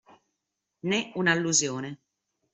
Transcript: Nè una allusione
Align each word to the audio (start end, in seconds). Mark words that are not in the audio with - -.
Nè 0.79 1.11
una 1.17 1.29
allusione 1.31 1.99